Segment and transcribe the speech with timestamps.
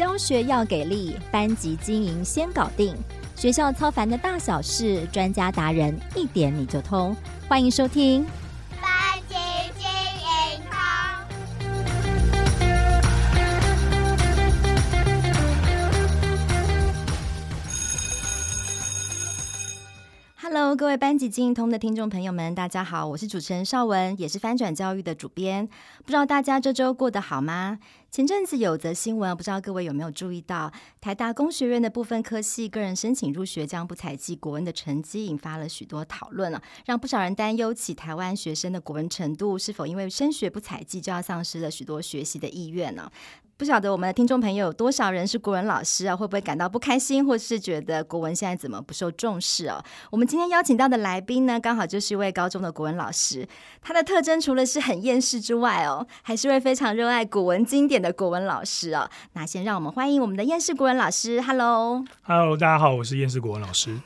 [0.00, 2.96] 教学要给力，班级经营先搞定。
[3.36, 7.14] 学校操烦的大小事，专家达人一点你就通。
[7.46, 8.24] 欢迎收听。
[20.80, 25.68] 各位班级经营通的听众朋友们，大家好，我是主持人邵文，也是翻转教育的主编。
[25.98, 27.78] 不知道大家这周过得好吗？
[28.10, 43.12] 前阵子有则新闻，不知道各位有没有注意到，台大工学院的部分科系个人申请入学将不采计国文的成绩，引发了许多讨论了，让不少人担忧起台湾学生的国文程度是否因为升学不采计，就要丧失了许多学习的意愿呢？
[43.60, 46.16] 不晓得我们的听众朋友有多少人是国文老师啊？
[46.16, 49.84] 会不会感到不开心，或是觉得国文现在怎么不受重视啊？
[50.10, 53.46] 我们今天邀请到的来宾呢，刚好就是一位高中的国文老师。
[53.82, 59.06] 他的特征除了是很厌世之外哦，还是位非常热爱古文经典的国文老师哦。
[59.34, 61.42] 那先让我们欢迎我们的厌世国文老师。
[61.42, 64.00] Hello，Hello，大家好，我是厌世国文老师。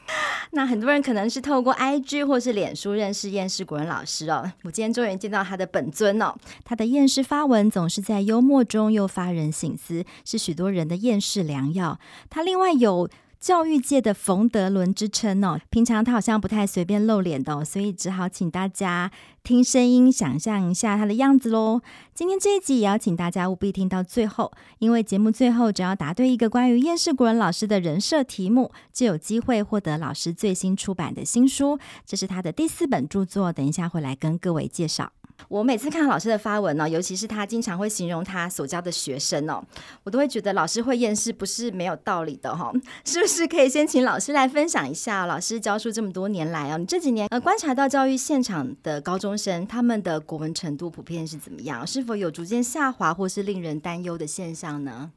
[0.55, 4.51] 那很多人可能是透过 IG 或是脸书认识厌世国人老师哦。
[4.63, 6.35] 我今天终于见到他的本尊哦。
[6.65, 11.99] 他的厌世发文总是在幽默中又发人省思，是许多人的厌世良药。
[12.31, 13.09] 他另外有
[13.41, 15.61] 教育界的冯德伦之称哦。
[15.71, 19.11] 平常他好像不太随便露脸的哦，所以只好请大家
[19.43, 21.81] 听声音，想象一下他的样子喽。
[22.15, 31.79] 今天这一集也要请大家务必听到最后，因为节目最后只要答对一个关于厌世国人老师的人设题目，就有机会获得老师最新出版的新书。
[32.07, 35.13] 这是他的第四本著作，等一下会来跟各位介绍。
[35.49, 39.63] 我每次看老师的发文呢，尤其是他经常会形容他所教的学生哦，
[40.03, 42.73] 我都会觉得老师会厌世不是没有道理的哈。
[43.05, 51.87] 是不是可以先请老师来分享一下，老师教书这么多年来哦，你这几年呃观察到教育现场的高中生他们的国文程度普遍是怎么样？
[51.87, 55.11] 是否有逐渐下滑或是令人担忧的现象呢？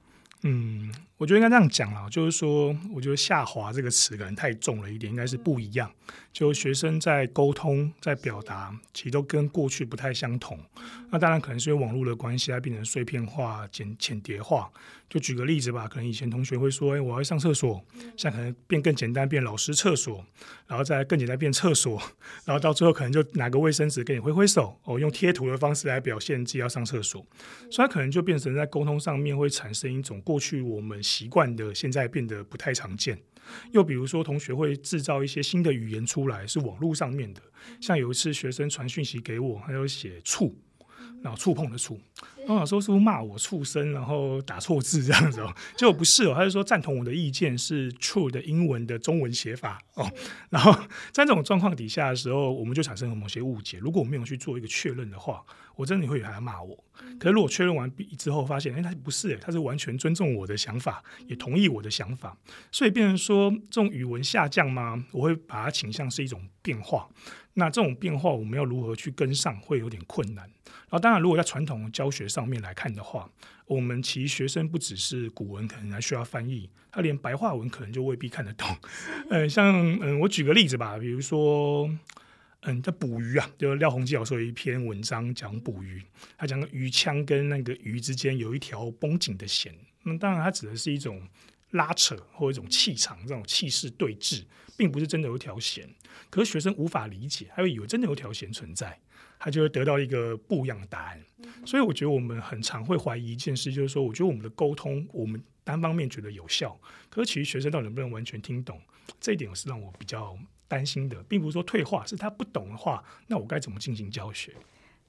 [0.43, 0.91] 嗯。
[1.17, 5.91] 我觉得应该这样讲了，就是说，我觉得“下滑”这个词可能太重了一点，应该是不一样。
[6.31, 10.59] 就学生在沟通、在表达，其实都跟过去不太相同。
[11.09, 14.69] 那当然可能是因为网络的关系，它变成碎片化、简浅叠化。
[15.09, 17.83] 就举个例子吧，可能以前同学会说：“哎，我要上厕所。”
[18.15, 20.23] 现在可能变更简单，变老师厕所，
[20.67, 21.99] 然后再更简单变厕所，
[22.45, 27.25] 然后到最后可能就拿个卫生纸跟你挥挥手，哦，用贴图的方式来表现自己要上厕所。
[27.71, 31.01] 所以它可能就变成在沟通上面会产生一种过去我们。
[31.07, 33.17] 习惯的现在变得不太常见，
[33.71, 37.41] 又比如说同学会制造一些新的语言出来，是网络上面的。
[37.79, 40.53] 像有一次学生传讯息给我，还有写触，
[41.23, 41.97] 然后触碰的触，
[42.47, 45.53] 然后老师说是不是骂我畜生，然后打错字这样子哦？
[45.75, 50.09] 结果不是哦，他就说赞同我的意见是 true 的英文的中文写法哦。
[50.49, 50.71] 然后
[51.11, 53.79] 在这种状况底下的时候，我们就产生了某些误解。
[53.79, 55.43] 如果我没有去做一个确认的话，
[55.75, 56.81] 我真的会以为他骂我。
[57.19, 62.37] 可是如果确认完毕之后，发现哎，他不是哎，他是完全尊重我的想法，也同意我的想法，
[62.71, 65.03] 所以变成说这种语文下降吗？
[65.11, 67.09] 我会把它倾向是一种变化。
[67.55, 70.47] 那这种变化，我们要如何去跟上，会有点困难。
[70.89, 73.27] 然后，当然，如果在传统教学上上面来看的话，
[73.65, 78.67] 我们其实学生不只是古文，可能还需要翻译，他连白话文可能就未必看得懂。
[79.31, 81.89] 呃，像嗯，我举个例子吧，比如说，
[82.61, 86.03] 嗯，在捕鱼啊，就廖鸿基老师有一篇文章讲捕鱼，
[86.37, 89.73] 他讲鱼枪跟那个鱼之间有一条绷紧的弦。
[90.03, 91.19] 那当然，他指的是一种
[91.71, 94.43] 拉扯或一种气场，这种气势对峙，
[94.77, 95.87] 并不是真的有一条弦。
[96.29, 98.99] 可是学生无法理解，他会以为真的有条弦存在，
[99.39, 101.23] 他就会得到一个不一样的答案。
[101.65, 106.79] 所以我觉得我们很常会怀疑一件事，就是说，我觉得我们的沟通，我们单方面觉得有效，
[107.09, 108.81] 可是其实学生到底能不能完全听懂，
[109.19, 114.53] 这一点是让我比较担心的，并不是说退化，是他不懂的话，那我该怎么进行教学？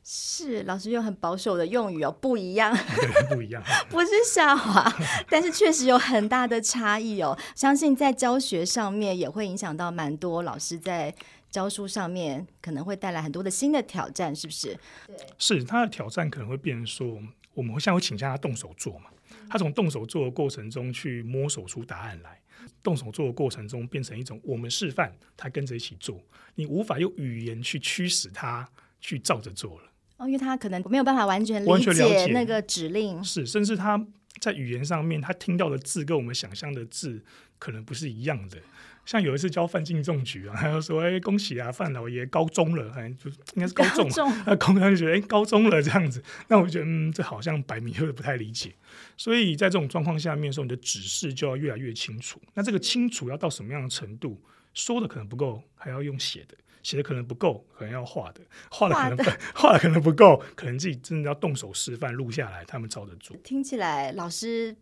[0.04, 2.74] 是老师用很保守的用语哦，不一样，
[3.28, 4.90] 不一样， 不是下滑，
[5.28, 7.38] 但是确实有很大的差异哦。
[7.54, 11.14] 相信在教学上面也会影响到蛮多老师在
[11.50, 14.78] 教书上面可能会带来很多的新的挑战，是不是？
[15.06, 17.18] 对，是他的挑战可能会变成说，
[17.54, 19.10] 我们会像会请教他动手做嘛，
[19.50, 22.40] 他从动手做的过程中去摸索出答案来，
[22.82, 26.18] 动手做的过程中变成一种我们示范，他跟着一起做，
[26.54, 28.68] 你无法用语言去驱使他
[29.00, 29.87] 去照着做了。
[30.18, 34.06] 哦，因为他可能没有办法完全理解那个指令，是，甚至他
[34.40, 37.24] 在语言上面，他听到的字跟我们想象的字
[37.58, 38.58] 可能不是一样的。
[39.06, 48.74] 像有一次教范进中举啊， 他就说：“哎，恭喜啊，范老爷高中了，哎，就应该是高中， 那高中就觉得哎，高中了这样子。”那我觉得，嗯，这好像摆明有点不太理解。
[49.16, 52.38] 所以在这种状况下面的时候，你的指示就要越来越清楚。
[52.52, 54.38] 那这个清楚要到什么样的程度？
[54.74, 56.54] 说的可能不够，还要用写的。
[56.82, 58.40] 写的可能不够，可能要画的；
[58.70, 63.36] 画的可能不 画的可能不够，可能自己真的要动手示范录下来，他们照着做。
[63.44, 64.74] 听起来老师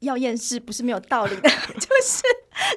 [0.00, 1.48] 要验视不是没有道理的，
[1.78, 2.22] 就是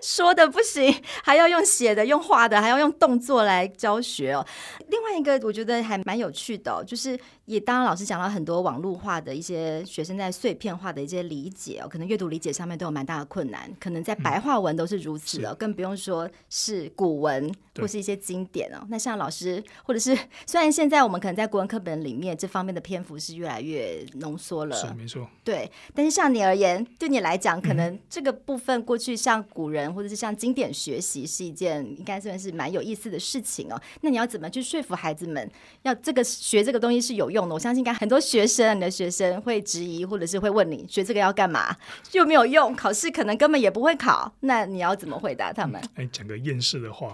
[0.02, 0.94] 说的不行，
[1.24, 4.46] 还要用写的、用画的，还要用动作来教学哦。
[4.88, 18.86] 另外一个我觉得还蛮有趣的哦，就是也当然老师讲了很多网络化的一些学生在碎片化的一些理解哦，可能阅读理解上面都有蛮大的困难，可能在白话文都是如此的，嗯、更不用说是古文或是一些经典哦。
[18.90, 20.14] 那像老师或者是
[20.46, 33.82] 虽然现在我们可能在国文课本里面这方面的篇幅是越来越浓缩了，是没错，对，但是像你而言，对你来讲，可能这个部分过去像古人或者是像经典学习是一件应该算是蛮有意思的事情哦。
[34.02, 35.50] 那你要怎么去说服孩子们，
[35.84, 37.54] 要这个学这个东西是有用的？
[37.54, 41.76] 我相信应该很多学生，你的学生会质疑，或者是会问你学这个要干嘛？
[42.14, 44.32] 又没有用，考试可能根本也不会考。
[44.40, 45.82] 那你要怎么回答他们？
[45.96, 47.14] 哎、讲个厌世的话，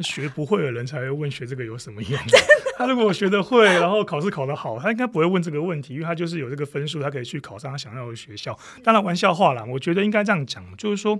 [0.00, 2.18] 学不会的人才会问学这个有什么用？
[2.76, 8.58] 他如果学得会，然后考试考得好，他应该不会问这个问题，因为他就是有这个分数，他可以去考上他想要的学校。
[8.82, 11.18] 当然玩笑话啦，我觉得应该这样讲，就是说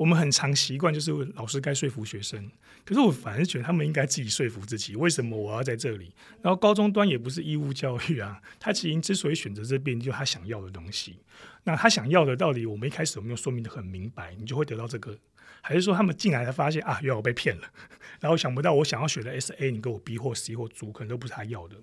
[0.00, 2.50] 我们很常习惯就是老师该说服学生，
[2.86, 6.10] 可是我反而觉得他们应该自己说服自己，为什么我要在这里？
[6.40, 11.18] 然后高中端也不是义务教育啊，他其实之所以选择这边，就是他想要的东西。
[11.64, 14.34] 那他想要的到底我们一开始有没有说明得很明白？
[14.38, 15.18] 你就会得到这个。
[15.60, 17.64] 还是说他们进来才发现啊，原来我被骗了，
[18.20, 21.76] 然后想不到我想要学的 S A，你给我 B 或 C 或组，可能都不是他要的。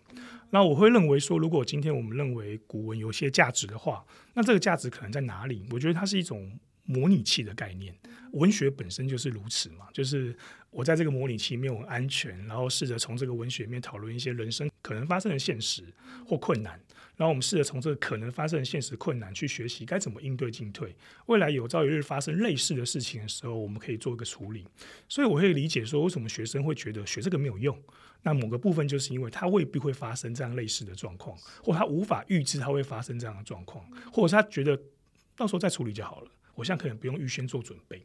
[0.50, 4.04] 那我会认为说，如果今天我们认为古文有些价值的话，
[4.34, 5.64] 那这个价值可能在哪里？
[5.70, 7.94] 我觉得它是一种模拟器的概念，
[8.32, 10.36] 文学本身就是如此嘛，就是
[10.72, 15.84] 我在这个模拟器里面我安全，然后试着从这个文学里面讨论一些人生可能发生的现实
[16.26, 16.80] 或困难。
[17.18, 20.96] 然后我们试着从这个可能发生的现实困难去学习该怎么应对进退，
[21.26, 24.64] 未来有朝一日发生类似的事情的时候，我们可以做一个处理。
[25.10, 27.76] 所以我会理解说，为什么学生会觉得学这个没有用？
[28.22, 33.84] 那某个部分就是因为他未必会发生这样类似的状况，或他无法预知他会发生这样的状况，
[34.14, 34.80] 或者是他觉得
[35.36, 36.30] 到时候再处理就好了。
[36.58, 38.04] 我现在可能不用预先做准备。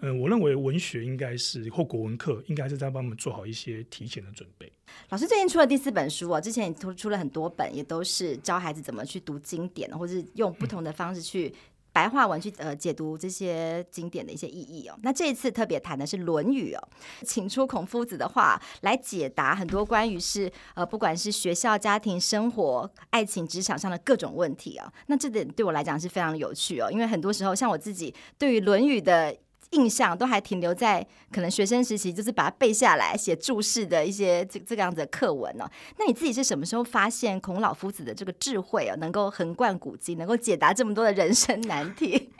[0.00, 4.70] 嗯、我认为文学应该是或国文课应该是在帮我们做好一些提前的准备。
[5.08, 11.50] 老师最近出了第四本书哦，之前也出出了很多本，也都是教孩子怎么去读经典，或是用不同的方式去
[11.96, 14.94] 白话文去呃解读这些经典的一些意义哦。
[15.02, 16.88] 那这一次特别谈的是《论语》哦，
[17.24, 24.92] 请出孔夫子的话来解答很多关于是呃不管是学校、家庭、生活、爱情、职场上的各种问题哦。
[25.06, 29.34] 那这点对我来讲是非常有趣哦，因为很多时候像我自己对于《论语》的。
[29.70, 35.68] 印象都还停留在可能学生时期，就是把它背下来写注释的一些这这个样子的课文哦。
[35.98, 42.30] 那你自己是什么时候发现孔老夫子的这个智慧哦，能够横贯古今，能够解答这么多的人生难题？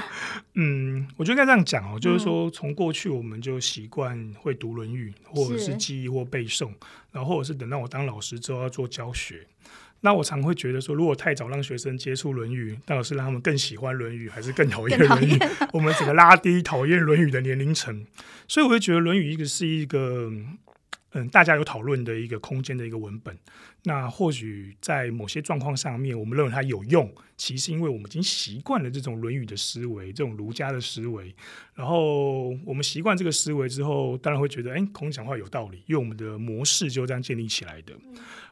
[0.54, 6.72] 嗯，我觉得应该这样讲哦，就是说从过去我们就习惯会读《论语》，或者是记忆或背诵，
[7.10, 9.46] 然后或者是等到我当老师之后要做教学。
[10.00, 15.32] 那我常会觉得说，如果太早让学生接触《论语》，到底是让他们更喜欢《论语》，还是更讨厌《论语》？
[15.72, 18.06] 我们整个拉低讨厌《论语》的年龄层，
[18.46, 20.30] 所以我会觉得《论语》一个是一个
[21.12, 23.36] 嗯，大家有讨论的一个空间的一个文本。
[23.84, 31.34] 那或许在某些状况上面，我们认为它有用，其实因为我们已经习惯了这种《论语》的思维，这种儒家的思维。
[31.74, 37.94] 然后我们习惯这个思维之后，当然会觉得，哎，孔子讲话有道理，因为我们的模式就这样建立起来的。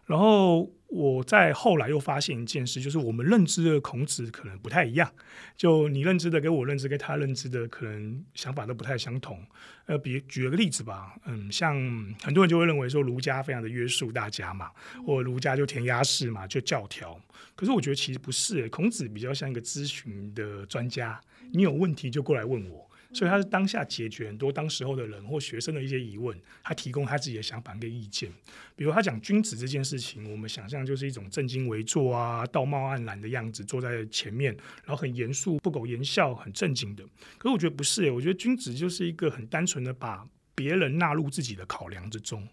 [0.06, 5.11] 然后我在后来又发现一件事，就是我们认知的孔子可能不太一样。
[5.57, 9.45] 就你认知的跟我认知跟他认知的可能想法都不太相同。
[9.87, 11.75] 呃，比举了个例子吧，嗯，像
[12.23, 14.71] 很多人就会认为说儒家非常的约束大家嘛，
[15.04, 17.21] 或儒家就填鸭式嘛，就教条。
[17.57, 21.21] 可是我觉得其实不是，孔子比较像一个咨询的专家，
[21.52, 22.84] 你有问题就过来问我。
[23.14, 28.30] 所以他是当下解决很多当时候的人或学生的一些疑问，他提供他自己的想法跟意见。
[28.75, 34.52] 比如他讲君子这件事情，我们想象就是一种正襟危坐啊、道貌岸然的样子，坐在前面，
[34.85, 37.04] 然后很严肃、不苟言笑、很正经的。
[37.38, 42.49] 可是我觉得不是，我觉得君子就是一个很单纯的把别人纳入自己的考量之中，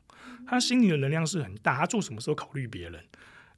[0.46, 3.03] 他心里的能量是很大，他做什么时候考虑别人。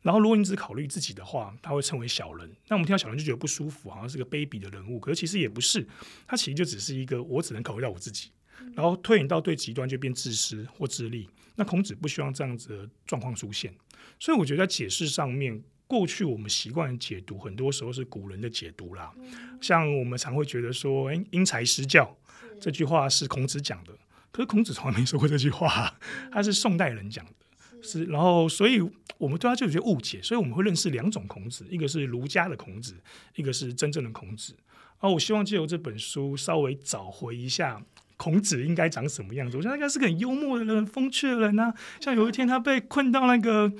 [0.03, 2.47] 然后，如果你只考虑自己的话，他会称为小人。
[2.67, 4.99] 那我们听到小人就觉得不舒服，好像是个卑鄙的人物。
[4.99, 5.87] 可是其实也不是，
[6.27, 8.29] 他其实就只是一个我只能考虑到我自己。
[8.75, 11.27] 然后推演到最极端就变自私或自利。
[11.55, 13.73] 那孔子不希望这样子的状况出现，
[14.19, 19.13] 所以我觉得在解释上面，过去我们习惯解读，很多时候是古人的解读啦。
[19.61, 22.17] 像我们常会觉得说，哎，因材施教
[22.59, 23.93] 这句话是孔子讲的，
[24.31, 25.97] 可是孔子从来没说过这句话，
[26.31, 27.33] 他是宋代人讲的。
[27.83, 28.81] 是，然后，所以
[29.17, 32.95] 我们对他就有些误解，所以我们会认识两种孔子，一个是儒家的孔子，
[33.35, 34.55] 一个是真正的孔子。
[34.99, 37.83] 然后，我希望借由这本书稍微找回一下
[38.15, 39.57] 孔子应该长什么样子。
[39.57, 41.73] 我觉得他应该是个很幽默的人，风趣的人啊。
[41.99, 43.71] 像有一天他被困到那个，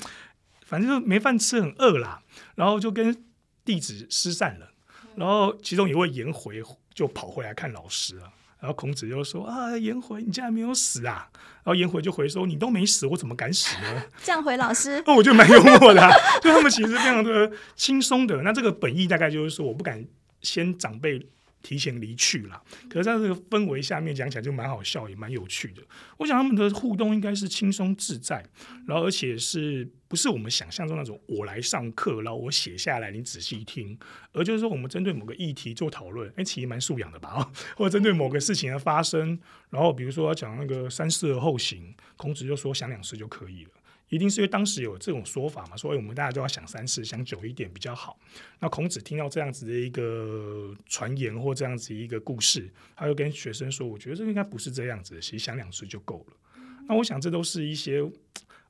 [0.65, 2.21] 反正就没饭吃，很饿啦，
[2.55, 3.25] 然后就跟
[3.63, 4.73] 弟子失散了。
[5.15, 6.61] 然后其中一位颜回
[6.93, 8.33] 就跑回来看老师啊。
[8.63, 11.27] 然后孔子又说：“啊，颜回，你竟然没有死啊！”
[11.65, 16.09] 然后颜回就回说：“你都没死，我怎么敢死呢？”这样回老师，那 我觉得蛮幽默的啊。
[16.41, 18.41] 就他们其实非常的轻松的。
[18.41, 20.05] 那这个本意大概就是说，我不敢
[20.41, 21.27] 先长辈。
[21.63, 25.81] 提前离去了，可是在这个氛围下面讲起来就蛮好笑，也蛮有趣的。
[26.17, 28.45] 我想他们的互动应该是轻松自在，
[28.85, 33.97] 然后而且是不是我们想象中那种我来上课，然后我写下来你仔细听，
[34.33, 37.49] 而就是说我们针对某个议题做讨论，哎，其实蛮素养的吧？
[37.77, 39.39] 或者针对某个事情的发生，
[39.69, 43.71] 然后比如说要讲那个三思而后行，孔子就说想两思就可以了。
[44.13, 48.19] 一定是因为当时有这种说法嘛，所以我们大家都要想三次，想久一点比较好。
[48.59, 56.37] 那孔子听到这样子的一个传言或这样子一个故事，他就跟学生说：“我觉得这应该不是这样子，其实想两次就够了。”
[56.87, 58.03] 那我想这都是一些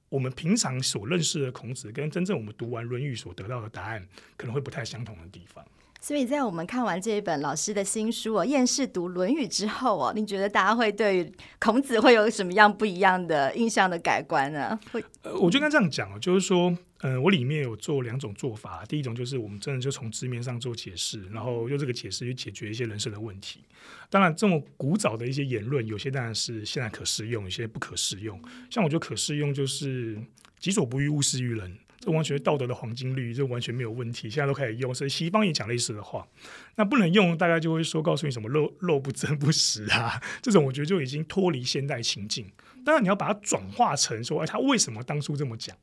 [0.08, 4.08] 我们平常所认识的孔子，跟真正我们读完《论语》所得到的答案，
[4.38, 5.66] 可能会不太相同的地方。
[6.04, 11.32] 所以在我们看完这一本老师的新书哦，《厌世读论语》之后哦，你觉得大家会对
[11.62, 14.78] 孔子会有什么样不一样的印象的改观呢？
[14.92, 18.84] 会，呃，我就跟这样讲哦，就是说，嗯、我里面有做两种做法。
[18.86, 23.62] 第一种就是我们真的就从字面上做解释，然后用这个解释去解决一些人生的问题。
[24.10, 28.38] 当然，这么古早的一些言论，有些当然是现在可适用，有些不可适用。
[28.70, 30.22] 像我觉得可适用就是
[30.60, 31.78] “己所不欲，勿施于人”。
[32.04, 34.94] 这完全是道德的黄金律，这完全没有问题，现在都开始用。
[34.94, 36.28] 所以西方也讲类似的话，
[36.76, 42.52] 那不能用，大概就会说告诉你什么“肉肉不争不食”啊，这种我觉得就已经脱离现代情境。
[42.84, 45.78] 当然你要把它转化成说，哎，他为什么当初这么讲？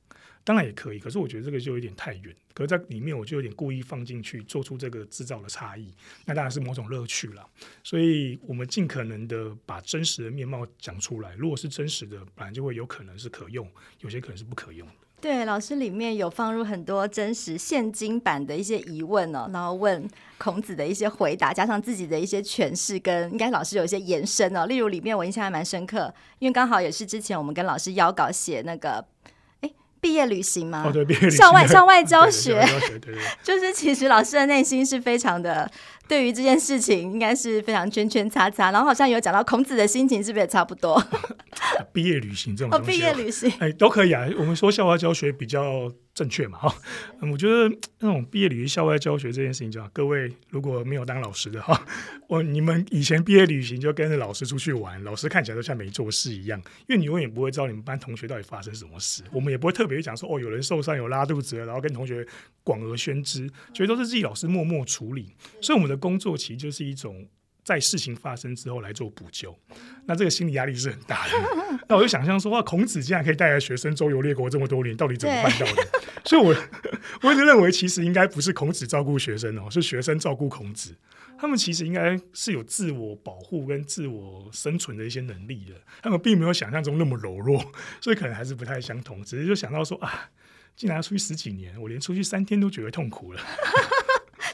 [0.45, 2.37] 当然也可以，可是我觉得这个就有点太远。
[2.53, 5.91] 可是在里面，我就有点故意放进去，做出这个制造的差异，
[6.27, 7.47] 那当然是某种乐趣了。
[7.83, 11.35] 所以我们尽可能的把真实的面貌讲出来。
[11.37, 13.67] 如果是真实的，本来就会有可能是可用，
[14.01, 14.95] 有些可能是不可用的。
[15.21, 20.09] 对，老师里面有放入很多真实现今版的一些疑问哦，然后问
[20.39, 24.67] 孔子的一些回答，加上自己的一些诠释，跟应该老师有一些延伸哦。
[24.67, 29.05] 例如里面我印象还蛮深刻，因为刚好也是之前我们跟老师邀稿写那个。
[30.03, 30.85] 毕业旅行吗？
[30.87, 31.37] 哦，对，毕业旅行。
[31.37, 35.71] 校外校外教学，对对对对对， 就是其实老师的内心是非常的，
[36.11, 38.73] 对于这件事情应该是非常圈圈叉叉。
[38.73, 41.01] 然后好像有讲到孔子的心情，是不是也差不多？
[41.95, 44.27] 毕业旅行这种东西，毕业旅行，哎，都可以啊。
[44.37, 45.89] 我们说校外教学比较。
[46.21, 46.59] 正确嘛？
[46.59, 46.75] 哈，
[47.33, 47.67] 我觉得
[48.01, 51.83] 那种毕业旅行、校外教学这件事情，就各位如果没有当老师的哈，
[52.29, 59.23] 我你们以前毕业旅行就跟着老师出去玩，老师看起来都像没做事一样，因为你永远不会知道你们班同学到底发生什么事。
[59.33, 62.27] 我们也不会特别讲说哦，有人受伤、有拉肚子，然后跟同学
[62.63, 65.35] 广而宣之，觉得都是自己老师默默处理。
[65.63, 67.27] 所以我们的工作其实就是一种。
[67.71, 69.57] 在事情发生之后来做补救，
[70.07, 71.33] 那这个心理压力是很大的。
[71.89, 75.89] 那我就想象说，哇，孔子竟然可以带来学生周游列国这么多年，到底怎么办到的？
[76.25, 76.57] 所以我，我
[77.31, 80.97] 我一直认为，其实应该不是孔子照顾学生哦，是学生照顾孔子。
[81.39, 87.65] 他们其实应该是有自我保护跟自我生存的一些能力的，他们并没有想象中那么柔弱，
[88.03, 89.23] 所以可能还是不太相同。
[89.23, 90.29] 只是就想到说啊，
[90.75, 93.41] 竟然要出去十几年，我连出去三天都觉得痛苦了。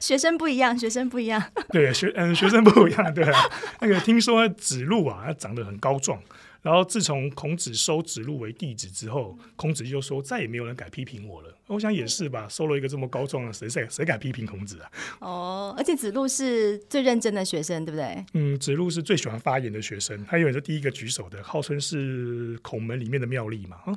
[0.01, 1.43] 学生不一样，学生不一样。
[1.71, 3.15] 对，学嗯，学生不一样。
[3.15, 3.25] 对，
[3.81, 6.21] 那个听说子路啊，他长得很高壮。
[6.63, 11.55] 然后自从孔子收子路为弟子之后，孔子就说再也没有人敢批评我了。
[11.69, 14.91] 我想也是吧，收了一个这么高壮的，谁谁谁敢批评孔子啊？
[15.21, 18.25] 哦，而且子路是最认真的学生，对不对？
[18.35, 23.79] 嗯，子路是最喜欢发言的学生，他永远是第一个举手的，号称是孔门里面的妙丽嘛。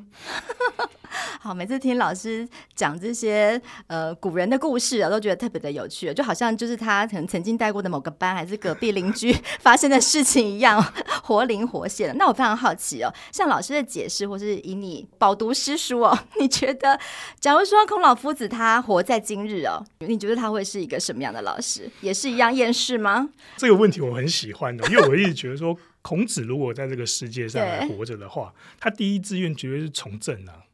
[1.42, 10.82] 好，每次听老师讲这些呃古人的故事啊，都觉得特别的有趣，就好像就是他可能曾经带过的某个班，还是隔壁邻居 发生的事情一样，
[11.24, 12.14] 活灵活现的。
[12.16, 17.00] 那我非常好奇哦，像老师的解释，或是以你饱读诗书哦，你觉得，
[17.40, 21.90] 假如说孔老夫子他活在今日哦，你觉得他会是一个什么样的老师？
[22.02, 23.30] 也是一样厌世吗？
[23.58, 30.66] 这个问题我很喜欢的，因为我一直觉得说，孔子如果在这个世界上还活着的话，他第一志愿绝对是从政啊。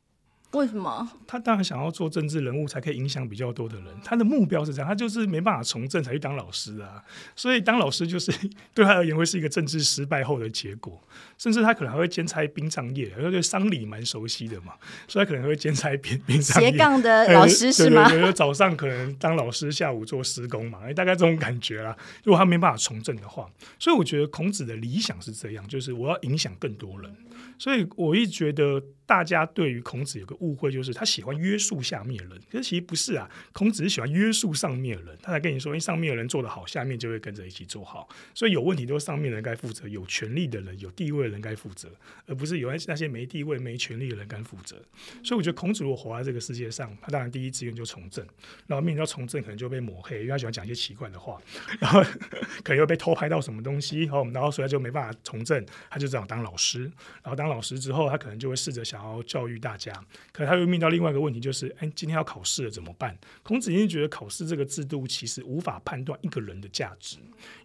[0.55, 1.07] 为什么？
[1.27, 3.87] 他当然想要做政治人物，才可以影响比较多的人。
[4.03, 7.03] 他的目标是这样，他就是没办法从政，才去当老师啊。
[7.35, 8.31] 所以当老师就是
[8.73, 11.01] 对他而言会是一个政治失败后的结果。
[11.37, 14.73] 甚至他可能还会兼差殡葬业，因为对丧礼蛮熟悉的嘛，
[15.07, 16.71] 所以他可能会兼差殡殡葬业。
[16.71, 18.07] 斜杠的 老师是吗？
[18.07, 21.95] 对对对，早上可能当老师，下午做施工嘛，大概这种感觉啦。
[22.23, 27.13] 如果他没办法从政的话，所以我觉得孔子的理想是这样，就是我要影响更多人。
[27.57, 33.29] 所以我一直觉得大家对于孔子有个误会，就是他喜欢约束下面的人，可是其实不是啊。
[33.53, 38.07] 孔子是喜欢约束上面的人，他才跟你说，因为上面的人做得好，下面就会跟着一起做好。
[38.33, 41.89] 所以有问题都是上面的人该负责，有权力的人、有地位的人该负责，
[42.25, 44.75] 而不是有那些没地位、没权利的人该负责。
[45.23, 48.25] 所以我觉得孔子如果活在这个世界上，他当然第一志愿就从政，
[48.67, 51.39] 然后面临到从政可能就被抹黑，因为他喜欢讲一些奇怪的话，
[51.79, 52.01] 然后
[52.63, 56.83] 可能又被偷拍到什么东西，哦，然后所以他就没办法从政，他就只好当老师，
[57.23, 59.93] 然后当老师之后，他可能就会试着想要教育大家，
[60.31, 63.17] 可他又面到另外一个问题，就是哎，今天要考试了怎么办？
[63.43, 67.17] 孔子一定觉得考试这个制度其实无法判断一个人的价值，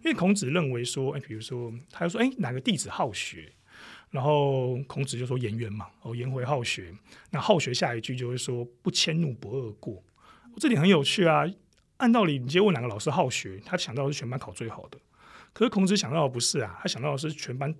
[0.03, 3.51] 因为孔子认为说，哎，比如说，他就说，哎，哪个弟子好学？
[4.09, 6.93] 然后孔子就说颜渊嘛，哦，颜回好学，
[7.29, 10.03] 那好学下一句就会说不迁怒不贰过，
[10.57, 11.45] 这点很有趣啊。
[11.97, 14.97] 按道理，你直接问哪个老师好学，他想到的是全班考最好的，
[15.53, 17.73] 可是孔子想到的不是啊，他想到的是全班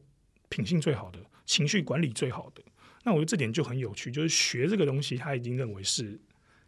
[0.48, 2.62] 品性最好的，情绪管理最好的。
[3.03, 6.20] 那我觉得这点就很有趣，就是学这个东西，他已经认为是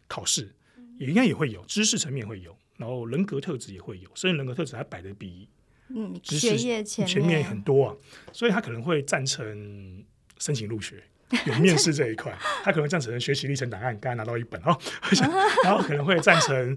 [0.08, 0.54] 考试，
[0.98, 5.48] 也应该也会有知识层面会有，然后人格特质也会有，甚至人格特质还摆的比
[5.88, 7.96] 嗯学业前面，前面很多啊，
[8.32, 10.04] 所以他可能会赞成
[10.38, 11.02] 申请入学，
[11.46, 14.78] 有面试这一块，他可能赞成学习历程档案，刚才拿到一本哦，
[15.64, 16.76] 然后可能会赞成。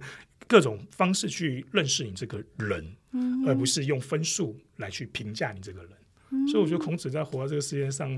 [0.50, 5.92] 各种方式去认识你这个人，嗯、而不是用分数来去评价你这个人。
[6.30, 8.10] 嗯、所以我觉得孔子在活在这个世界上，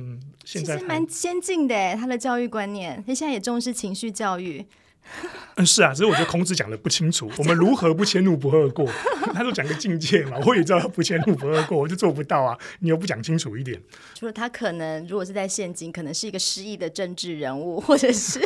[0.44, 1.96] 现在蛮先进的。
[1.96, 4.66] 他的教育观念，他现在也重视情绪教育。
[5.56, 7.32] 嗯，是啊，只是我觉得孔子讲的不清楚。
[7.39, 8.86] 我们如何不迁怒不贰过？
[9.34, 10.38] 他都讲个境界嘛。
[10.46, 12.56] 我也知道他不迁怒不贰过，我就做不到啊。
[12.80, 13.82] 你又不讲清楚一点。
[14.13, 18.39] 除了他可能，如果是在现今，可能是一个失意的政治人物，或者是。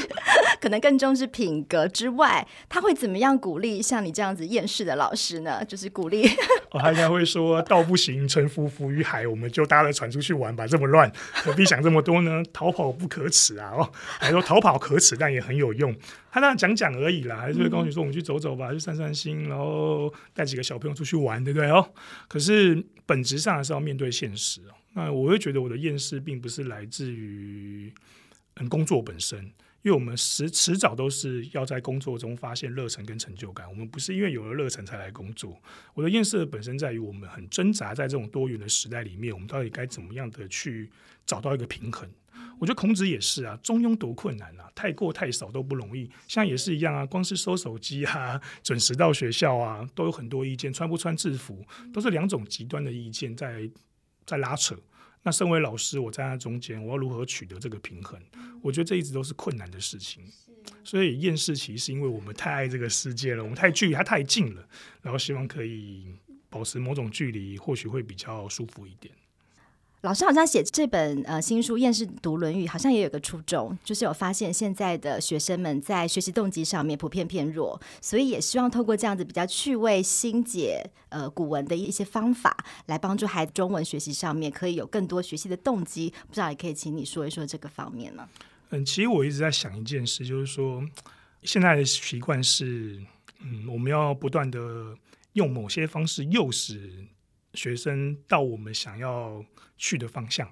[0.62, 5.66] 可能更重视品格之外，他会怎么样鼓励像你这样子厌世的老师呢？
[5.66, 6.26] 就是鼓励，
[6.74, 10.66] 哦，他应该会说：“道不行，沉浮浮于海，我们就搭了船出去玩吧。
[10.66, 12.44] 这么乱，何必想这么多呢？
[12.52, 13.70] 逃跑不可耻啊！
[13.78, 15.96] 哦，还说逃跑可耻，但也很有用。
[16.32, 21.70] 他那样讲讲而已啦，还是会告诉你说：我们去走走吧，去散散心，然后带几个小朋友出去玩，对不对？
[21.70, 21.88] 哦，
[22.28, 24.74] 可是本质上还是要面对现实哦。
[24.94, 27.94] 那我会觉得我的厌世并不是来自于
[28.56, 29.48] 嗯工作本身。
[29.84, 35.62] 因为我们迟迟早都是要在工作中发现热忱跟成就感，我们不是因为有了热忱才来工作。
[35.94, 40.90] 我的厌世本身在于我们很挣扎在这种多元的时代里面，我们到底该怎么样的去
[41.26, 42.10] 找到一个平衡？
[42.60, 46.10] 我觉得孔子也是啊，中庸多困难啊，太过太少都不容易。
[46.30, 51.62] 像也是一样啊，光是收手机啊，准时到学校啊，都有很多意见，穿不穿制服
[51.94, 53.70] 都是两种极端的意见在
[54.26, 54.78] 在拉扯。
[55.24, 58.22] 那身为老师，我站在那中间，我要如何取得这个平衡？
[58.62, 60.24] 我觉得这一直都是困难的事情。
[60.84, 64.68] 所以厌世其实是因为我们太爱这个世界了，我们太距离它太近了，
[65.02, 66.08] 然后希望可以
[66.50, 69.14] 保持某种距离，或许会比较舒服一点。
[70.04, 82.54] 老师好像写这本呃新书《厌世读论语》，好像也有个初衷，就是有发现现在的学生们在学习动机上面普遍偏弱，所以也希望透过这样子比较趣味、新解呃古文的一些方法，
[82.88, 86.14] 来帮助孩子中文学习上面可以有更多学习的动机。
[86.28, 88.28] 不知道也可以请你说一说这个方面呢？
[88.72, 90.84] 嗯，其实我一直在想一件事，就是说
[91.44, 93.02] 现在的习惯是，
[93.40, 94.60] 嗯，我们要不断的
[95.32, 96.92] 用某些方式诱使
[97.54, 99.44] 学生到我们想要
[99.78, 100.50] 去的方向，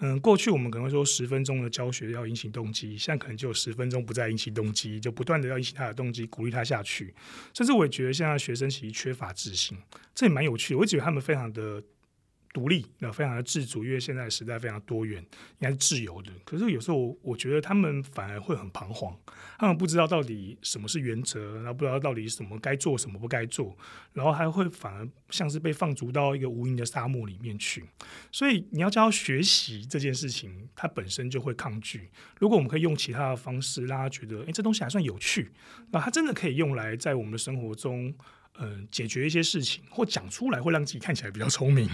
[0.00, 7.14] 嗯，过去我们可能会说十分钟的教学要引起动机，现在可能就有十分钟不再引起动机，就不断的要引起他的动机，鼓励他下去。
[7.54, 9.78] 甚至我也觉得现在学生其实缺乏自信，
[10.14, 10.78] 这也蛮有趣的。
[10.78, 11.82] 我觉得他们非常的。
[12.52, 16.32] 独立，那非常的自主，因为现在时代非常多元，应该是自由的。
[16.44, 19.16] 可是有时候我，我觉得他们反而会很彷徨，
[19.56, 23.76] 他们不知道到底什么是原则，然后不知道到底什么该做，什么不该做，
[24.12, 27.84] 然后还会反而像是被放逐到一个无垠的沙漠里面去。
[28.32, 32.10] 所以你要教学习这件事情，他本身就会抗拒。
[32.40, 35.52] 如果我们可以用其他的方式让他觉得，诶，这东西还算有趣，
[35.92, 38.12] 那他真的可以用来在我们的生活中。
[38.60, 41.88] 嗯、解决一些事情或讲出来，会让自己看起来比较聪明。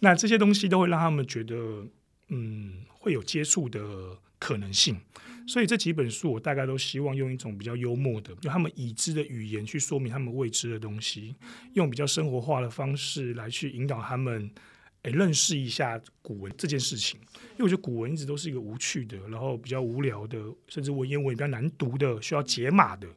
[0.00, 1.84] 那这些东西都会让他们觉得，
[2.28, 3.80] 嗯，会有接触的
[4.38, 4.96] 可能性。
[5.44, 11.34] 所以这几本书，我大概都希望用一种比较幽默的，用他们已知的语言去说明他们未知的东西，
[11.72, 14.48] 用比较生活化的方式来去引导他们，
[15.02, 17.18] 诶，认识一下古文这件事情。
[17.54, 23.08] 因为我觉得古文一直都是一个无趣的，然后比较无聊的，甚至文言文也比较难读的，需要解码的。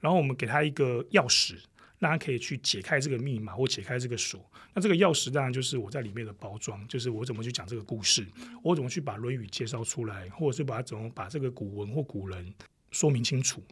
[0.00, 1.54] 然后我们给他一个钥匙。
[2.00, 4.40] 大家可以去解开这个密码或解开这个锁。
[4.74, 8.26] 那这个钥匙当然就是我在里面的包装，就是我怎么去讲这个故事，
[8.62, 12.52] 我怎么去把《论语》介绍出来，或者是把它怎么把这个古文或古人
[12.90, 13.62] 说明清楚。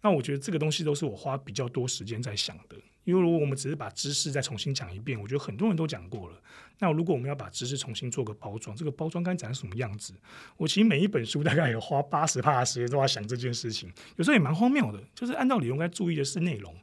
[0.00, 6.40] 那我觉得这个东西都是我花比较多时间在想的，因为如果我们只是把知识再重新讲一遍，我觉得很多人都讲过了。
[6.78, 10.12] 那如果我们要把知识重新做个包装，这个包装该长什么样子？
[10.56, 15.02] 我其实每一本书大概有花八十趴的时间都在想这件事情，有时候也蛮荒谬的。
[15.14, 16.74] 就是按道理应该注意的是内容。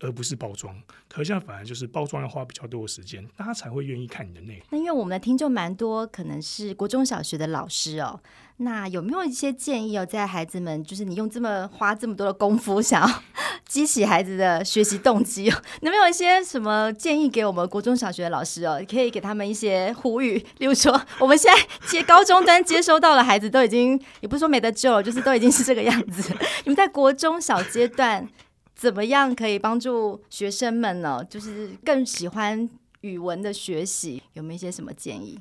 [0.00, 0.74] 而不是包装，
[1.08, 4.62] 可现在反而就是包装要花比较多的时间，大家才会愿意看你的内容。
[4.70, 8.20] 那因为我们的听众蛮多，可能是国中小学的老师哦。
[8.58, 13.22] 那有没有一些建议哦，在孩子们就是你用这么花这么多的功夫，想要
[13.66, 18.80] 激起孩子的学习动机哦， 有没有一些什么建议给我们国中小学的老师哦？
[18.88, 26.32] 可以给他们一些呼吁，例如说，我们现在接高中端接收到的孩子都已经，也不是说没得救了，就是都已经是这个样子。
[26.62, 28.28] 你们在国中小阶段。
[28.74, 31.24] 怎么样可以帮助学生们呢？
[31.30, 32.68] 就是更喜欢
[33.02, 35.38] 语文的学习，有没有一些什么建议？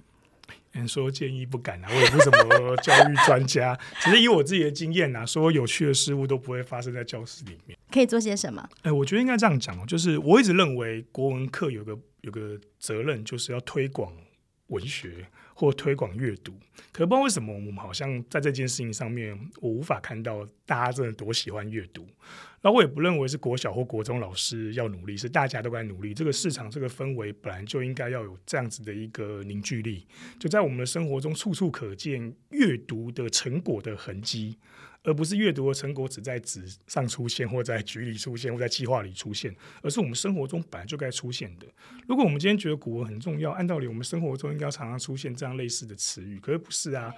[0.74, 3.78] 嗯，说建议不敢啊，我也不是什么教育专家。
[4.02, 7.78] 只是以我自己的经验啊，说有趣的事物都不会发生在教室里面。
[7.91, 8.67] 可以做些什么？
[8.82, 14.13] 哎，我觉得应该这样讲哦，就是我一直认为国文课有个有个责任，就是要推广
[14.67, 15.28] 文学。
[15.56, 16.52] 或推广阅读，
[16.91, 22.08] 可不知道为什么我们好像在这件事情上面，我无法看到大家真的多喜欢阅读。
[22.63, 26.13] 那我也不认为是国小或国中老师要努力，是大家都该努力。
[26.13, 30.08] 这个市场这个氛围本来就应该要有这样子的一个凝聚力，
[30.39, 34.58] 就在我们的生活中处处可见阅读的成果的痕迹。
[35.06, 41.67] 而不是阅读的成果只在纸上出现，或在局里出现，或在计划里出现，而是我们生活中本来就该出现的。
[42.08, 47.13] 如果我们今天觉得古文很重要，按道理我们生活中应该常常出现这样类似的词语，可是不是啊？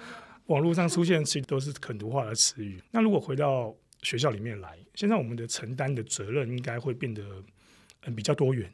[0.48, 2.82] 网络上出现的其实都是肯读化的词语。
[2.90, 3.76] 那如果回到
[4.06, 7.44] 学校里面来，现在我们的承担的责任应该会变得
[8.04, 8.72] 嗯比较多元，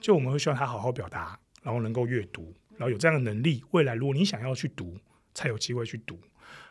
[0.00, 4.98] 就我们会希望他好好表达，然后能够阅读，然后有这样的能力，未来如果你想要去读，
[5.32, 6.18] 才有机会去读。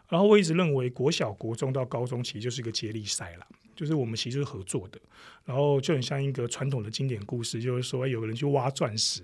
[0.10, 3.48] 然后我一直认为，国小、国中到高中其实就是一个接力赛了，
[3.78, 5.00] 就是我们其实是合作的。
[5.46, 9.24] 然后就很像一个传统的经典故事，就是说有个人去挖钻石，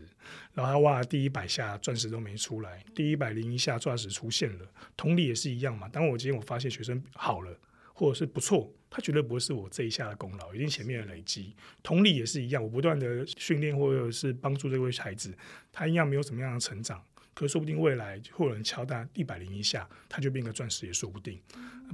[0.53, 4.65] 然后他挖了第一百下，钻石都没出来；第一百零一下，钻石出现了。
[4.95, 5.89] 同理也是一样嘛。
[5.89, 7.59] 当我今天我发现学生好了，
[7.93, 11.55] 或者是不错，他绝对不会是我这一下的功劳，一定前面的累积。
[11.83, 15.35] 同理也是一样，我不断的训练或者是帮助这位孩子，
[15.71, 17.03] 他一样没有什么样的成长。
[17.33, 21.39] 可说不定未来会有人敲他一百零一下，他就变个钻石也说不定。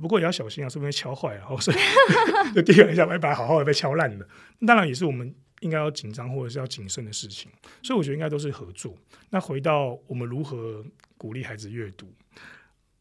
[0.01, 1.77] 不过也要小心啊，说不定敲坏了，然后所以
[2.55, 4.25] 就第二下，一把好好的被敲烂了。
[4.65, 7.51] 当然也是我们应该要紧张或者是要谨慎的事情。
[7.81, 8.95] 所以我觉得应该都是合作。
[9.31, 10.81] 那回到我们如何
[11.17, 12.07] 鼓励孩子阅读，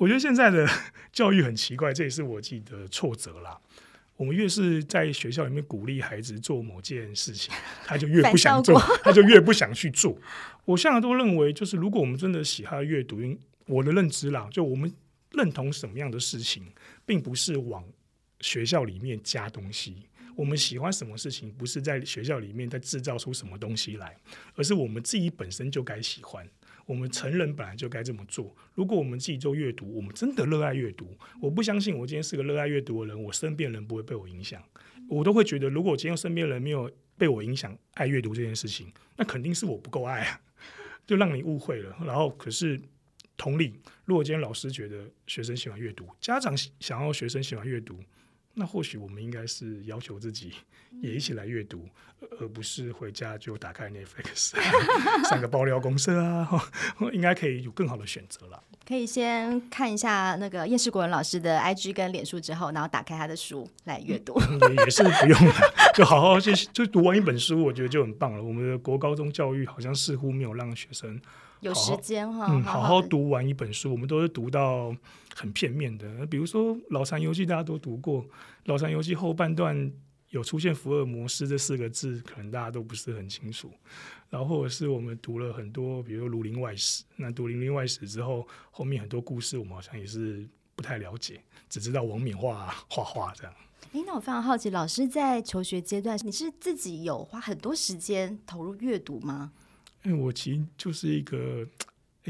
[0.03, 0.69] 我觉得现在的
[1.13, 3.57] 教育很奇怪，这也是我自己的挫折啦。
[4.17, 7.55] 我们越是在学校里面鼓励孩子做某件事情，
[7.87, 10.19] 他就越不想做， 他就越不想去做。
[10.65, 13.21] 我现在都认为，就是如果我们真的喜欢阅读，
[13.67, 14.93] 我的认知啦，就我们
[15.31, 16.65] 认同什么样的事情，
[17.07, 17.85] 并不是往
[18.41, 20.09] 学校里面加东西。
[20.35, 24.17] 我们喜欢什么事情，不是在学校里面再制造出什么东西来，
[24.57, 26.45] 而是我们自己本身就该喜欢。
[26.87, 28.55] 我们成人本来就该这么做。
[28.75, 34.63] 如果我们自己做阅读，我们真的热爱阅读，我不相信我今天是个热爱阅读的人，我身边人不会被我影响。
[35.09, 40.41] 我都会觉得，如果我今天身边人没有被我影响爱阅读这件事情，那肯定是我不够爱啊，
[41.07, 41.97] 就让你误会了。
[42.05, 42.81] 然后，可是
[43.37, 47.99] 同理，如果今天老师觉得学生喜欢阅读，家长想要学生喜欢阅读。
[48.55, 50.53] 那或许我们应该是要求自己
[51.01, 51.89] 也一起来阅读，
[52.39, 54.53] 而不是回家就打开 Netflix，
[55.29, 56.49] 上个爆料公社啊，
[57.13, 58.63] 应该可以有更好的选择了。
[58.87, 64.39] 可以先看一下那个叶世国文老师的 IG 跟脸书之后，然后打开他的书来阅读。
[64.39, 65.55] 嗯，也是不用了，
[65.95, 68.43] 就好好去就读完一本书，我觉得就很棒了。
[68.43, 71.19] 我们的国高中教育好像似乎没有让学生。
[71.63, 74.95] 有时间哈，嗯，好好读完一本书，我们都是读到
[75.33, 76.27] 很片面的。
[76.27, 78.25] 比如说《老残游记》，大家都读过，
[78.65, 79.93] 《老残游记》后半段
[80.31, 83.71] 有出现“福尔摩斯”这四个字，可能大家都不是很清楚。
[84.29, 90.45] 然后或者是我们读了很多，比如说《儒林外史》，那读《儒林外史》之后，后面很多故事我们好像也是
[90.75, 93.53] 不太了解，只知道王冕画画画这样。
[93.93, 99.53] 诶，那我非常好奇，老师在求学阶段，你是自己有花很多时间投入阅读吗？
[100.05, 101.67] 因为我其实就是一个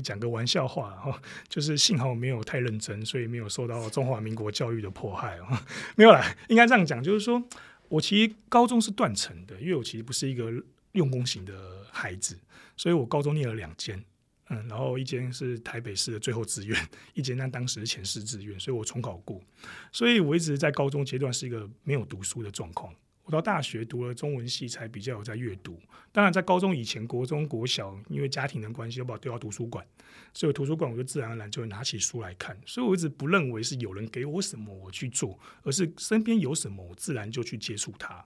[0.02, 5.66] 讲个玩笑话哈，就是幸好我没有太认真，所以没有受到中华民国教育的迫害啊。
[5.96, 7.42] 没有啦，应该这样讲，就是说
[7.88, 10.50] 我其实高中是断层的，因为我其实不是一个
[10.92, 12.38] 用功型的孩子，
[12.76, 14.02] 所以我高中念了两间，
[14.48, 19.40] 嗯，然后一间是台北市的最后志愿， 一间那当时是前四志愿，所以我重考过，
[19.90, 22.94] 所以我一直在高中阶段是一个没有读书的状况。
[23.24, 25.80] 我到大学读了中文系，才比较有在阅读。
[26.10, 29.86] 当然，在高中以前，国中、国小，因为家庭的关系，都把我丢到图书馆，
[30.34, 32.56] 所以图书馆我就自然而然就会拿起书来看。
[32.66, 38.24] 所以我一直不认为是有人给我什么我去做，而是身边有什么我自然就去接触它。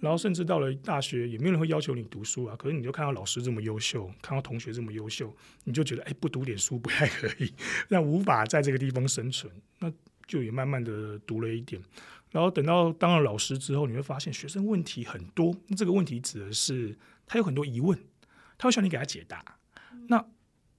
[0.00, 2.56] 然后甚至到了大学，也没有人会要求你读书啊。
[2.56, 7.52] 可是你就看到老师这么优秀，看到同学这么优秀，你就觉得哎，不读点书不太可以，
[7.88, 9.52] 那无法在这个地方生存。
[9.78, 9.92] 那
[10.26, 11.80] 就也慢慢的读了一点。
[12.30, 15.54] 然后等到当了老师之后，你会发现学生问题很多。
[15.66, 17.98] 那这个问题指的是他有很多疑问，
[18.56, 19.44] 他会需要你给他解答。
[20.08, 20.24] 那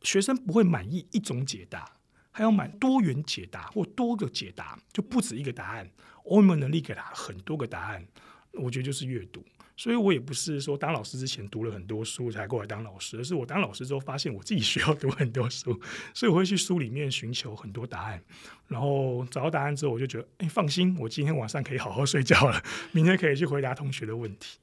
[0.02, 1.98] 学生不会满意一种解答，
[2.32, 5.90] 还要满多元解答或多个解答，就不止一个答案。
[6.24, 8.08] 我有没有能力给他很多个答案？
[8.54, 9.44] 我觉得就是阅读，
[9.82, 15.74] 所以我也不是说当老师之前读了很多书才过来当老师，而是我当老师之后发现我自己需要读很多书，
[16.14, 18.22] 所以我会去书里面寻求很多答案，
[18.68, 24.60] 然后找到答案之后，我就觉得，哎，放心，我今天晚上可以好好睡觉了，明天可以去回答同学的问题。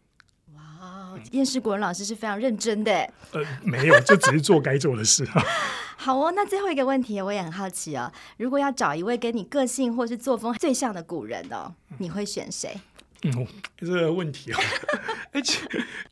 [0.55, 2.93] 哇，厌世国文老师是非常认真的。
[3.33, 5.29] 呃，没有，就只是做该做的事。
[6.01, 12.73] 好哦，那最后一个问题我也很好奇哦，如果要找一位跟你个性或是作风最像的古人哦，你会选谁？
[13.23, 14.61] 嗯，这个问题啊，
[15.33, 15.61] 而且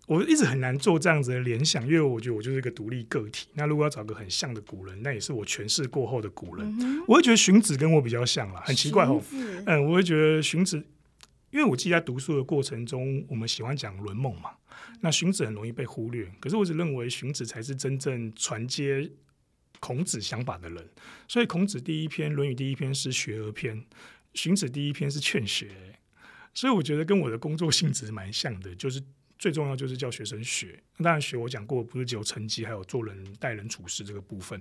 [0.09, 3.47] 我一直很难做这样子的联想，因为我觉得我就是一个独立个体。
[3.55, 6.67] 那如果要找个很像的古人，那也是我诠释过后的古人。
[6.81, 9.23] 嗯、我会觉得荀子跟我比较像啦，很奇怪哦。
[9.67, 10.79] 嗯，我会觉得荀子，
[11.53, 14.51] 因为我记得在读书的过程中，我们喜欢讲《论梦》嘛，
[15.01, 16.29] 那荀子很容易被忽略。
[16.41, 19.09] 可是我只认为荀子才是真正传接
[19.79, 20.85] 孔子想法的人。
[21.29, 23.85] 所以孔子第一篇《论语》第一篇是学而篇，
[24.35, 25.71] 荀子第一篇是劝学。
[26.57, 29.01] 所以我觉得跟我的工作性质蛮像的，就是。
[29.39, 34.61] 最重要就是叫学生学，当然学我讲过，不是只有成绩，还有做人待人处事这个部分。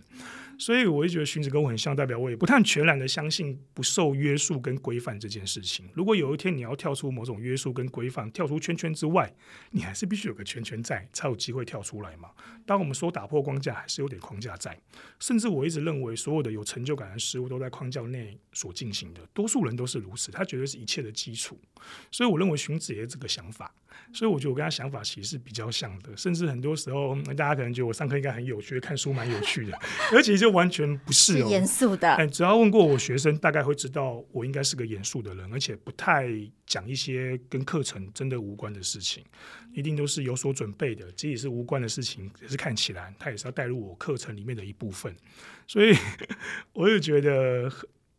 [0.59, 5.89] 所以我就觉得荀子跟我很像，代表我也不太全然的相信不受约束跟规范这件事情。
[5.93, 9.33] 如果有一天你要跳出某种约束跟规范，跳出圈圈之外，
[9.71, 12.29] 你还是必须有个圈圈在，才有机会跳出来嘛。
[12.65, 14.77] 当我们说打破框架，还是有点框架在。
[15.19, 21.57] 甚至我一直认为，所有的有成就感的事物都在框架内所进行的，多数人都是如此，他绝对是一切的基础。
[22.11, 23.73] 所以我认为荀子也这个想法。
[24.13, 29.78] 所以我觉得我跟他想法其实是比较像的，甚至很多时候大家可能觉得我上课应该很有趣，看书蛮有趣的，
[30.12, 32.12] 而且就完全不是哦，严肃的。
[32.15, 36.28] 哎，只要问过我学生，大概会知道我应该是个严肃的人，而且不太
[36.65, 39.23] 讲一些跟课程真的无关的事情，
[39.73, 41.12] 一定都是有所准备的。
[41.12, 45.15] 即使是无关的事情，也是看起来他也是要带入我课程里面的一部分。
[45.67, 45.95] 所以
[46.73, 47.71] 我也觉得，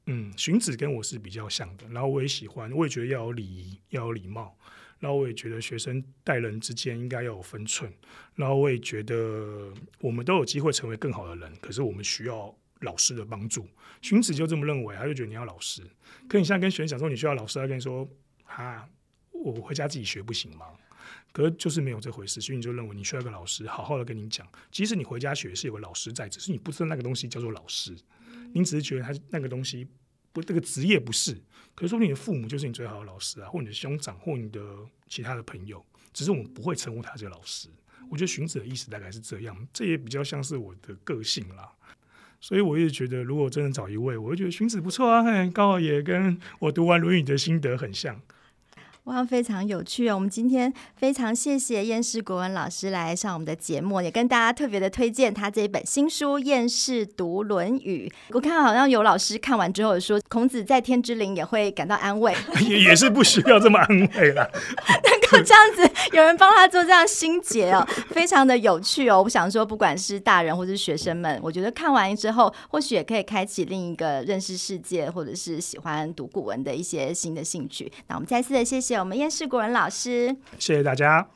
[0.07, 4.57] 嗯，荀子跟我是比较像的，然后我也喜欢，我也觉得要有礼仪，要有礼貌。
[4.99, 7.93] 然后我也觉得学生待人之间应该要有分寸，
[8.35, 13.69] 然后我也觉得我们都有机会成为更好的人，可是我们需要老师的帮助。
[14.01, 15.83] 荀子就这么认为，他就觉得你要老师。
[16.29, 18.09] 可你现在跟学生讲说你需要老师，他跟你说
[18.45, 18.89] 啊，
[19.33, 20.67] 我回家自己学不行吗？
[21.33, 27.95] 可是就是没有这回事，所以你就认为你需要一个老师，好好的跟你讲，即使你回家学是有个老师在，只是你不知道那个东西叫做老师，
[28.55, 29.87] 你只是觉得他那个东西。
[30.37, 31.35] 不，这个职业不是，
[31.75, 34.61] 可是说你的父母就是你最好的老师啊，或你的兄长，或你的
[35.09, 37.71] 其他的朋友，只是我们不会称呼他这个老师。
[38.11, 41.73] 我觉得荀子的意思大概是这样，这也比较像是我的个性啦。
[42.39, 48.21] 所以我一直觉得，如果真的找一位，我会觉得荀子不错啊，刚好也跟我读完《论语》的心得很像。
[49.07, 50.17] 哇，非常有趣哦！
[50.17, 58.13] 我们今天非常谢谢燕世国文老师来上我们的节目，也跟大家特别的推荐他这一本新书《燕世读论语》。
[58.35, 62.35] 我看好像有老师看完之后说，孔子在天之灵也会感到安慰，
[62.69, 64.45] 也也是不需要这么安慰啦。
[65.45, 69.23] 这样子有人帮他做这样心结哦，非常的有趣哦！
[69.23, 77.91] 我想说，不管是大人或是学生们，我觉得看完之后，或许也可以开启另一个认识世界，或者是喜欢读古文的一些新的兴趣。
[78.09, 78.97] 那我们再次的谢谢。
[78.97, 81.29] 我们燕世古文老师，谢谢大家。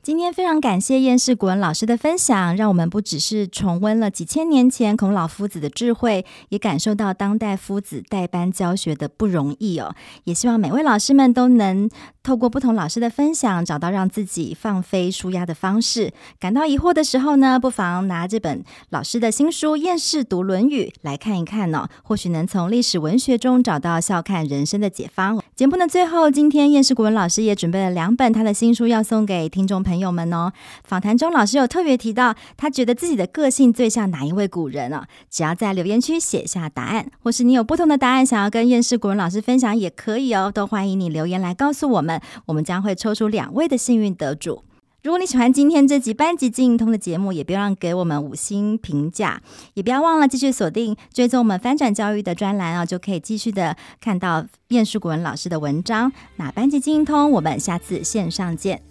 [0.00, 9.94] 今天非常感谢燕世国文老师的分享，让我们不只是重温了几千年前孔老夫子的智慧，也感受到当代夫子代班教学的不容易哦。
[10.24, 11.90] 也希望每位老师们都能
[12.22, 16.12] 透过不同老师的分享，找到让自己放飞舒压的方式。
[16.38, 25.42] 感到疑惑的时候呢，不妨拿这本老师的新书《燕世读论语》来看一看哦，或许能从历史文学中找到笑看人生的解方。
[25.54, 29.97] 节目的最后，今天燕世国文老师也准备了两本他的新书要送给听众朋友。
[29.98, 30.52] 朋友们哦，
[30.84, 35.02] 访谈中老师有特别提到，他觉得自己的个性最像哪一位古人哦？
[35.28, 44.62] 只要在留言区写下答案，或是你有不同的答案想要跟厌世古文老师分享，也可以哦，都欢迎你留言来告诉我们，我们将会抽出两位的幸运得主。
[45.02, 49.40] 如果你喜欢今天这集班级经营通的节目，也别忘给我们五星评价，
[49.74, 56.12] 也不要忘了继续锁定追踪我们翻转教育的专栏啊，就可以继续的看到厌世古文老师的文章。
[56.36, 58.82] 那班级经营通，我们下次线上见。